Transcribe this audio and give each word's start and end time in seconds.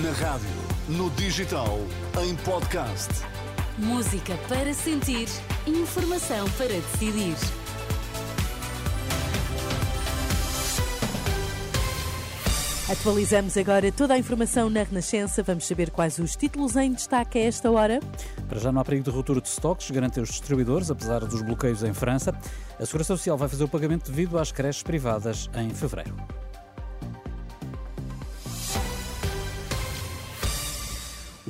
Na 0.00 0.10
rádio, 0.12 0.48
no 0.88 1.10
digital, 1.10 1.78
em 2.24 2.34
podcast. 2.36 3.10
Música 3.76 4.38
para 4.48 4.72
sentir, 4.72 5.28
informação 5.66 6.48
para 6.52 6.68
decidir. 6.68 7.36
Atualizamos 12.90 13.58
agora 13.58 13.92
toda 13.92 14.14
a 14.14 14.18
informação 14.18 14.70
na 14.70 14.82
Renascença. 14.82 15.42
Vamos 15.42 15.66
saber 15.66 15.90
quais 15.90 16.18
os 16.18 16.36
títulos 16.36 16.74
em 16.76 16.90
destaque 16.90 17.38
a 17.38 17.42
esta 17.42 17.70
hora. 17.70 18.00
Para 18.48 18.58
já 18.58 18.72
não 18.72 18.80
há 18.80 18.84
perigo 18.86 19.04
de 19.04 19.10
ruptura 19.10 19.42
de 19.42 19.48
estoques, 19.48 19.90
garantem 19.90 20.22
os 20.22 20.30
distribuidores, 20.30 20.90
apesar 20.90 21.20
dos 21.20 21.42
bloqueios 21.42 21.82
em 21.82 21.92
França. 21.92 22.34
A 22.80 22.86
Segurança 22.86 23.14
Social 23.14 23.36
vai 23.36 23.46
fazer 23.46 23.64
o 23.64 23.68
pagamento 23.68 24.10
devido 24.10 24.38
às 24.38 24.50
creches 24.50 24.82
privadas 24.82 25.50
em 25.54 25.68
fevereiro. 25.68 26.16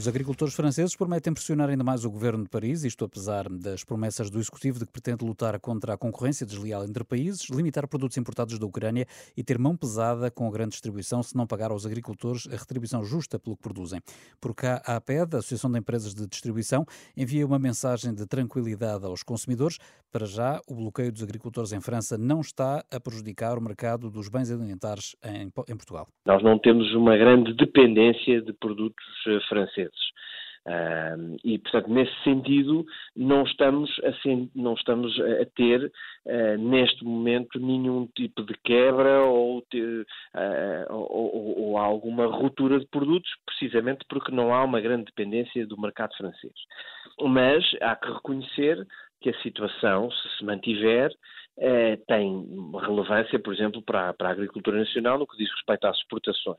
Os 0.02 0.08
agricultores 0.08 0.52
franceses 0.52 0.96
prometem 0.96 1.32
pressionar 1.32 1.70
ainda 1.70 1.84
mais 1.84 2.04
o 2.04 2.10
governo 2.10 2.42
de 2.42 2.50
Paris, 2.50 2.82
isto 2.82 3.04
apesar 3.04 3.48
das 3.48 3.84
promessas 3.84 4.30
do 4.30 4.40
executivo 4.40 4.80
de 4.80 4.84
que 4.84 4.90
pretende 4.90 5.24
lutar 5.24 5.60
contra 5.60 5.94
a 5.94 5.96
concorrência 5.96 6.44
desleal 6.44 6.84
entre 6.84 7.04
países, 7.04 7.48
limitar 7.48 7.86
produtos 7.86 8.16
importados 8.16 8.58
da 8.58 8.66
Ucrânia 8.66 9.06
e 9.36 9.44
ter 9.44 9.60
mão 9.60 9.76
pesada 9.76 10.28
com 10.28 10.48
a 10.48 10.50
grande 10.50 10.70
distribuição 10.70 11.22
se 11.22 11.36
não 11.36 11.46
pagar 11.46 11.70
aos 11.70 11.86
agricultores 11.86 12.48
a 12.52 12.56
retribuição 12.56 13.04
justa 13.04 13.38
pelo 13.38 13.54
que 13.54 13.62
produzem. 13.62 14.00
Por 14.40 14.56
cá, 14.56 14.82
a 14.84 14.96
APED, 14.96 15.36
a 15.36 15.38
Associação 15.38 15.70
de 15.70 15.78
Empresas 15.78 16.12
de 16.12 16.26
Distribuição, 16.26 16.84
envia 17.16 17.46
uma 17.46 17.60
mensagem 17.60 18.12
de 18.12 18.26
tranquilidade 18.26 19.06
aos 19.06 19.22
consumidores. 19.22 19.78
Para 20.10 20.26
já, 20.26 20.60
o 20.66 20.74
bloqueio 20.74 21.12
dos 21.12 21.22
agricultores 21.22 21.72
em 21.72 21.80
França 21.80 22.18
não 22.18 22.40
está 22.40 22.84
a 22.90 22.98
prejudicar 22.98 23.56
o 23.56 23.62
mercado 23.62 24.10
dos 24.10 24.28
bens 24.28 24.50
alimentares 24.50 25.14
em, 25.24 25.44
em 25.44 25.76
Portugal. 25.76 26.08
Nós 26.26 26.42
não 26.42 26.58
temos 26.58 26.92
uma 26.92 27.16
grande 27.16 27.54
dependência 27.54 28.42
de 28.42 28.52
produtos 28.52 29.06
eh, 29.28 29.38
Uh, 30.64 31.36
e, 31.42 31.58
portanto, 31.58 31.88
nesse 31.88 32.14
sentido, 32.22 32.86
não 33.16 33.42
estamos 33.42 33.90
a, 34.04 34.12
não 34.54 34.74
estamos 34.74 35.12
a 35.20 35.44
ter, 35.56 35.92
uh, 36.24 36.56
neste 36.58 37.04
momento, 37.04 37.58
nenhum 37.58 38.06
tipo 38.14 38.44
de 38.44 38.54
quebra 38.62 39.22
ou, 39.22 39.58
uh, 39.58 40.86
ou, 40.88 41.58
ou, 41.58 41.78
alguma 41.78 42.26
ruptura 42.26 42.78
de 42.78 42.86
produtos, 42.86 43.30
precisamente 43.44 44.04
porque 44.08 44.30
não 44.30 44.54
há 44.54 44.62
uma 44.62 44.80
grande 44.80 45.06
dependência 45.06 45.66
do 45.66 45.80
mercado 45.80 46.16
francês. 46.16 46.54
Mas 47.20 47.64
há 47.80 47.96
que 47.96 48.12
reconhecer 48.12 48.86
que 49.22 49.30
a 49.30 49.42
situação, 49.42 50.10
se 50.10 50.38
se 50.38 50.44
mantiver, 50.44 51.10
eh, 51.58 51.96
tem 52.08 52.46
relevância, 52.80 53.38
por 53.38 53.54
exemplo, 53.54 53.82
para, 53.82 54.12
para 54.14 54.28
a 54.28 54.32
agricultura 54.32 54.78
nacional 54.78 55.18
no 55.18 55.26
que 55.26 55.36
diz 55.36 55.50
respeito 55.50 55.86
às 55.86 55.96
exportações. 55.98 56.58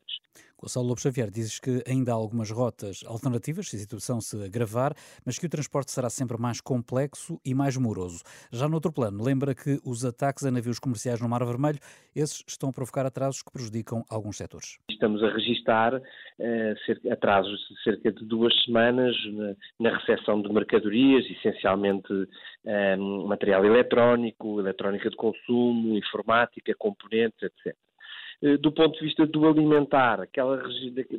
Gonçalo 0.64 0.86
Lobo 0.86 1.00
Xavier 1.00 1.30
diz 1.30 1.60
que 1.60 1.82
ainda 1.86 2.12
há 2.12 2.14
algumas 2.14 2.50
rotas 2.50 3.04
alternativas 3.06 3.68
se 3.68 3.76
a 3.76 3.78
situação 3.78 4.18
se 4.20 4.42
agravar, 4.42 4.94
mas 5.26 5.38
que 5.38 5.44
o 5.44 5.48
transporte 5.48 5.90
será 5.90 6.08
sempre 6.08 6.38
mais 6.38 6.60
complexo 6.60 7.38
e 7.44 7.54
mais 7.54 7.76
moroso. 7.76 8.22
Já 8.50 8.66
no 8.66 8.76
outro 8.76 8.90
plano, 8.90 9.22
lembra 9.22 9.54
que 9.54 9.78
os 9.84 10.04
ataques 10.06 10.44
a 10.46 10.50
navios 10.50 10.78
comerciais 10.78 11.20
no 11.20 11.28
Mar 11.28 11.44
Vermelho, 11.44 11.78
esses 12.16 12.42
estão 12.48 12.70
a 12.70 12.72
provocar 12.72 13.04
atrasos 13.04 13.42
que 13.42 13.52
prejudicam 13.52 14.02
alguns 14.08 14.38
setores. 14.38 14.78
Estamos 14.88 15.22
a 15.22 15.28
registrar 15.28 16.00
eh, 16.38 16.74
atrasos 17.12 17.60
de 17.68 17.82
cerca 17.82 18.10
de 18.10 18.24
duas 18.24 18.54
semanas 18.64 19.14
na, 19.32 19.90
na 19.90 19.98
recepção 19.98 20.40
de 20.40 20.50
mercadorias, 20.50 21.26
essencialmente 21.30 22.26
eh, 22.66 22.96
material 22.96 23.64
eletrónico, 23.64 24.60
eletrónica 24.60 25.10
de 25.10 25.16
consumo, 25.16 25.96
informática, 25.96 26.74
componentes, 26.78 27.42
etc. 27.42 27.76
Eh, 28.42 28.56
do 28.58 28.72
ponto 28.72 28.98
de 28.98 29.04
vista 29.04 29.26
do 29.26 29.48
alimentar, 29.48 30.20
aquela 30.20 30.56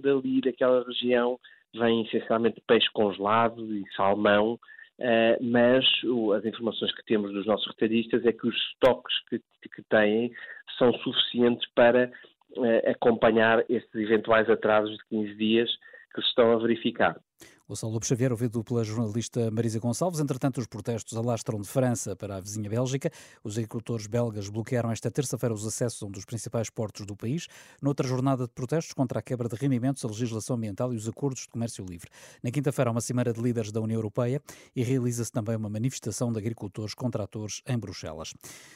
dali, 0.01 0.41
daquela 0.41 0.83
região, 0.83 1.39
vem 1.73 2.03
essencialmente 2.03 2.61
peixe 2.67 2.87
congelado 2.93 3.73
e 3.73 3.83
salmão, 3.95 4.59
Uh, 4.97 5.35
mas 5.43 5.85
o, 6.05 6.31
as 6.31 6.45
informações 6.45 6.95
que 6.95 7.03
temos 7.03 7.33
dos 7.33 7.45
nossos 7.45 7.67
retalhistas 7.67 8.25
é 8.25 8.31
que 8.31 8.47
os 8.47 8.55
estoques 8.55 9.13
que, 9.29 9.39
que 9.67 9.83
têm 9.89 10.31
são 10.77 10.93
suficientes 10.99 11.69
para 11.75 12.09
uh, 12.55 12.89
acompanhar 12.89 13.65
estes 13.69 13.93
eventuais 13.93 14.49
atrasos 14.49 14.95
de 14.95 15.05
15 15.09 15.35
dias 15.35 15.69
que 16.13 16.21
se 16.21 16.27
estão 16.29 16.53
a 16.53 16.59
verificar. 16.59 17.19
Gonçalo 17.67 17.93
Lobo 17.93 18.05
Xavier, 18.05 18.31
ouvido 18.31 18.63
pela 18.63 18.83
jornalista 18.83 19.49
Marisa 19.49 19.79
Gonçalves. 19.79 20.19
Entretanto, 20.19 20.59
os 20.59 20.67
protestos 20.67 21.17
alastram 21.17 21.59
de 21.59 21.67
França 21.67 22.15
para 22.15 22.35
a 22.35 22.39
vizinha 22.39 22.69
Bélgica. 22.69 23.09
Os 23.43 23.57
agricultores 23.57 24.05
belgas 24.05 24.49
bloquearam 24.49 24.91
esta 24.91 25.09
terça-feira 25.09 25.51
os 25.51 25.65
acessos 25.65 26.03
a 26.03 26.05
um 26.05 26.11
dos 26.11 26.25
principais 26.25 26.69
portos 26.69 27.07
do 27.07 27.15
país, 27.15 27.47
noutra 27.81 28.07
jornada 28.07 28.43
de 28.43 28.53
protestos 28.53 28.93
contra 28.93 29.17
a 29.17 29.21
quebra 29.21 29.49
de 29.49 29.55
rendimentos, 29.55 30.05
a 30.05 30.07
legislação 30.07 30.57
ambiental 30.57 30.93
e 30.93 30.95
os 30.95 31.07
acordos 31.07 31.41
de 31.41 31.47
comércio 31.47 31.83
livre. 31.83 32.07
Na 32.43 32.51
quinta-feira 32.51 32.91
há 32.91 32.91
uma 32.91 33.01
cimeira 33.01 33.33
de 33.33 33.41
líderes 33.41 33.71
da 33.71 33.81
União 33.81 33.97
Europeia 33.97 34.39
e 34.75 34.83
realiza-se 34.83 35.31
também 35.31 35.55
uma 35.55 35.67
manifestação 35.67 36.31
de 36.31 36.37
agricultores 36.37 36.93
contra 36.93 37.23
atores 37.23 37.63
em 37.65 37.79
Bruxelas. 37.79 38.35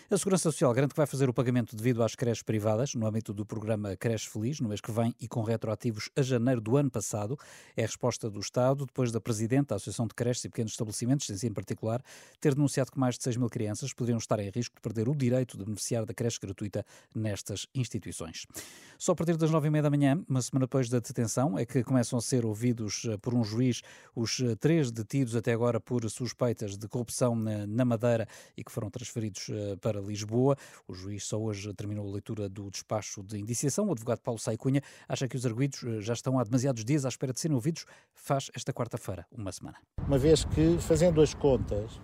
A 0.09 0.17
Segurança 0.17 0.51
Social 0.51 0.73
garante 0.73 0.95
que 0.95 0.97
vai 0.97 1.05
fazer 1.05 1.29
o 1.29 1.33
pagamento 1.33 1.75
devido 1.75 2.01
às 2.01 2.15
creches 2.15 2.41
privadas 2.41 2.95
no 2.95 3.05
âmbito 3.05 3.35
do 3.35 3.45
programa 3.45 3.95
Creche 3.95 4.27
Feliz, 4.27 4.59
no 4.59 4.67
mês 4.67 4.81
que 4.81 4.91
vem 4.91 5.13
e 5.21 5.27
com 5.27 5.43
retroativos 5.43 6.09
a 6.15 6.23
janeiro 6.23 6.59
do 6.59 6.75
ano 6.75 6.89
passado. 6.89 7.37
É 7.77 7.83
a 7.83 7.85
resposta 7.85 8.31
do 8.31 8.39
Estado 8.39 8.78
depois 8.85 9.11
da 9.11 9.21
Presidente 9.21 9.67
da 9.67 9.75
Associação 9.75 10.07
de 10.07 10.13
Creches 10.13 10.43
e 10.45 10.49
Pequenos 10.49 10.71
Estabelecimentos, 10.71 11.43
em 11.43 11.53
particular, 11.53 12.01
ter 12.39 12.55
denunciado 12.55 12.91
que 12.91 12.99
mais 12.99 13.17
de 13.17 13.23
6 13.23 13.37
mil 13.37 13.49
crianças 13.49 13.93
poderiam 13.93 14.17
estar 14.17 14.39
em 14.39 14.49
risco 14.49 14.75
de 14.75 14.81
perder 14.81 15.09
o 15.09 15.15
direito 15.15 15.57
de 15.57 15.65
beneficiar 15.65 16.05
da 16.05 16.13
creche 16.13 16.39
gratuita 16.39 16.85
nestas 17.15 17.67
instituições. 17.73 18.45
Só 18.97 19.13
a 19.13 19.15
partir 19.15 19.37
das 19.37 19.49
9 19.49 19.67
e 19.67 19.71
meia 19.71 19.83
da 19.83 19.89
manhã, 19.89 20.23
uma 20.27 20.41
semana 20.41 20.65
depois 20.65 20.89
da 20.89 20.99
detenção, 20.99 21.57
é 21.57 21.65
que 21.65 21.83
começam 21.83 22.19
a 22.19 22.21
ser 22.21 22.45
ouvidos 22.45 23.05
eh, 23.05 23.17
por 23.17 23.33
um 23.33 23.43
juiz 23.43 23.81
os 24.15 24.39
eh, 24.41 24.55
três 24.55 24.91
detidos 24.91 25.35
até 25.35 25.53
agora 25.53 25.79
por 25.79 26.09
suspeitas 26.09 26.77
de 26.77 26.87
corrupção 26.87 27.35
na 27.35 27.85
Madeira 27.85 28.27
e 28.57 28.63
que 28.63 28.71
foram 28.71 28.89
transferidos 28.89 29.49
eh, 29.49 29.75
para 29.77 30.01
Lisboa. 30.01 30.57
O 30.87 30.93
juiz 30.93 31.23
só 31.23 31.39
hoje 31.39 31.73
terminou 31.73 32.09
a 32.09 32.11
leitura 32.11 32.49
do 32.49 32.69
despacho 32.69 33.23
de 33.23 33.37
indiciação. 33.37 33.87
O 33.87 33.91
advogado 33.93 34.19
Paulo 34.19 34.39
Saicunha 34.39 34.81
acha 35.07 35.27
que 35.27 35.37
os 35.37 35.45
arguídos 35.45 35.79
já 36.03 36.13
estão 36.13 36.37
há 36.37 36.43
demasiados 36.43 36.83
dias 36.83 37.05
à 37.05 37.09
espera 37.09 37.31
de 37.31 37.39
serem 37.39 37.55
ouvidos. 37.55 37.85
Faz 38.13 38.51
esta 38.53 38.68
quarta-feira 38.73 39.25
uma 39.35 39.51
semana. 39.51 39.77
Uma 40.07 40.17
vez 40.17 40.43
que, 40.45 40.77
fazendo 40.79 41.21
as 41.21 41.33
contas, 41.33 41.99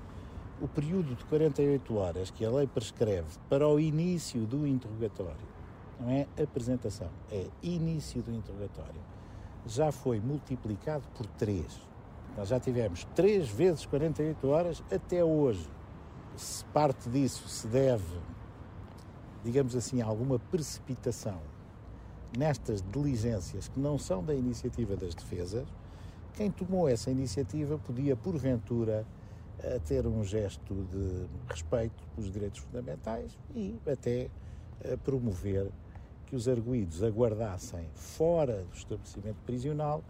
o 0.61 0.67
período 0.67 1.15
de 1.15 1.25
48 1.25 1.95
horas 1.95 2.31
que 2.31 2.45
a 2.45 2.49
lei 2.49 2.67
prescreve 2.67 3.27
para 3.49 3.67
o 3.67 3.79
início 3.79 4.45
do 4.45 4.65
interrogatório, 4.65 5.47
não 5.99 6.09
é 6.09 6.27
apresentação, 6.41 7.09
é 7.31 7.47
início 7.61 8.21
do 8.21 8.31
interrogatório, 8.31 9.01
já 9.65 9.91
foi 9.91 10.19
multiplicado 10.19 11.03
por 11.15 11.25
3. 11.25 11.65
Nós 12.37 12.49
já 12.49 12.59
tivemos 12.59 13.05
3 13.15 13.49
vezes 13.49 13.85
48 13.85 14.47
horas 14.47 14.83
até 14.91 15.23
hoje. 15.23 15.67
Se 16.35 16.65
parte 16.65 17.09
disso 17.09 17.47
se 17.47 17.65
deve, 17.67 18.19
digamos 19.43 19.75
assim, 19.75 20.01
a 20.01 20.05
alguma 20.05 20.37
precipitação 20.37 21.39
nestas 22.37 22.81
diligências 22.81 23.69
que 23.69 23.79
não 23.79 23.97
são 23.97 24.23
da 24.23 24.35
iniciativa 24.35 24.95
das 24.97 25.15
defesas, 25.15 25.65
quem 26.35 26.51
tomou 26.51 26.87
essa 26.87 27.09
iniciativa 27.09 27.77
podia, 27.77 28.15
porventura, 28.15 29.05
eh, 29.59 29.79
ter 29.85 30.05
um 30.05 30.23
gesto 30.23 30.73
de 30.91 31.27
respeito 31.47 32.03
pelos 32.13 32.31
direitos 32.31 32.59
fundamentais 32.59 33.37
e 33.55 33.79
até 33.87 34.29
eh, 34.81 34.97
promover 34.97 35.71
que 36.25 36.35
os 36.35 36.47
arguídos 36.47 37.01
aguardassem 37.03 37.87
fora 37.93 38.63
do 38.63 38.75
estabelecimento 38.75 39.37
prisional 39.45 40.03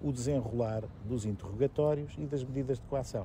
o 0.00 0.12
desenrolar 0.12 0.82
dos 1.04 1.24
interrogatórios 1.24 2.12
e 2.18 2.26
das 2.26 2.42
medidas 2.42 2.78
de 2.78 2.86
coação. 2.86 3.24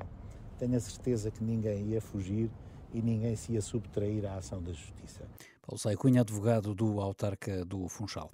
Tenho 0.57 0.75
a 0.75 0.79
certeza 0.79 1.31
que 1.31 1.43
ninguém 1.43 1.87
ia 1.87 1.99
fugir 1.99 2.49
e 2.93 3.01
ninguém 3.01 3.35
se 3.35 3.53
ia 3.53 3.61
subtrair 3.61 4.25
à 4.25 4.35
ação 4.35 4.61
da 4.61 4.71
Justiça. 4.71 5.23
Paulo 5.61 5.79
Sai 5.79 5.95
Cunha, 5.95 6.21
advogado 6.21 6.73
do 6.73 7.01
autarca 7.01 7.65
do 7.65 7.89
Funchal. 7.89 8.31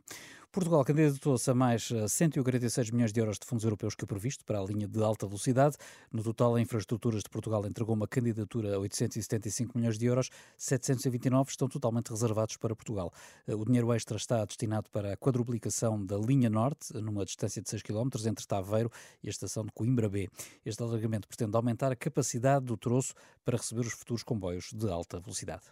Portugal 0.54 0.86
candidatou-se 0.86 1.50
a 1.50 1.56
mais 1.56 1.92
146 2.08 2.92
milhões 2.92 3.12
de 3.12 3.20
euros 3.20 3.40
de 3.40 3.46
fundos 3.48 3.64
europeus 3.64 3.96
que 3.96 4.04
o 4.04 4.08
previsto 4.08 4.46
para 4.46 4.60
a 4.60 4.64
linha 4.64 4.88
de 4.88 5.02
alta 5.02 5.26
velocidade. 5.26 5.78
No 6.12 6.22
total, 6.22 6.54
a 6.54 6.62
Infraestruturas 6.62 7.24
de 7.24 7.30
Portugal 7.32 7.66
entregou 7.66 7.96
uma 7.96 8.08
candidatura 8.08 8.76
a 8.76 8.80
875 8.80 9.76
milhões 9.76 9.98
de 9.98 10.06
euros, 10.06 10.30
729 10.56 11.50
estão 11.50 11.68
totalmente 11.68 12.12
reservados 12.12 12.56
para 12.56 12.76
Portugal. 12.76 13.12
O 13.48 13.66
dinheiro 13.66 13.92
extra 13.92 14.16
está 14.16 14.46
destinado 14.46 14.92
para 14.92 15.14
a 15.14 15.18
quadruplicação 15.18 16.06
da 16.06 16.18
linha 16.20 16.52
norte, 16.52 16.94
numa 17.02 17.26
distância 17.26 17.60
de 17.60 17.68
6 17.68 17.82
km 17.82 18.10
entre 18.28 18.46
Taveiro 18.46 18.92
e 19.24 19.30
a 19.30 19.32
estação 19.32 19.66
de 19.66 19.72
Coimbra 19.72 20.08
B. 20.08 20.30
Este 20.64 20.84
alargamento 20.84 21.28
pretende 21.28 21.58
aumentar 21.58 21.92
a 21.92 21.96
capacidade 21.96 22.64
do 22.64 22.78
troço 22.78 23.16
para 23.44 23.58
receber 23.58 23.88
os 23.88 23.94
futuros 23.94 24.22
comboios 24.22 24.72
de 24.72 24.88
alta 24.88 25.20
velocidade. 25.20 25.64